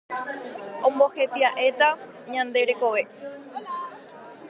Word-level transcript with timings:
Ombohetia'éta 0.89 1.89
ñande 2.33 2.61
rekove 2.69 3.03